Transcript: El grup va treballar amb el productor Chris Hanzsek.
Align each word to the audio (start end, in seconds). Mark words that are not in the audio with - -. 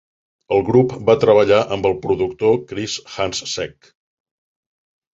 El 0.55 0.63
grup 0.69 0.95
va 1.09 1.15
treballar 1.25 1.59
amb 1.77 1.87
el 1.91 1.95
productor 2.07 2.59
Chris 2.73 2.99
Hanzsek. 3.15 3.95